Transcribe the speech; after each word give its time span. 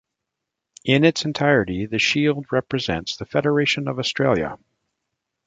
In 0.83 1.03
its 1.03 1.25
entirety 1.25 1.85
the 1.85 1.99
shield 1.99 2.51
represents 2.51 3.15
the 3.17 3.25
federation 3.27 3.87
of 3.87 3.99
Australia. 3.99 4.57